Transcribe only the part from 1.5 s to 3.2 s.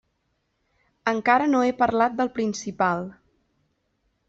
no he parlat del principal.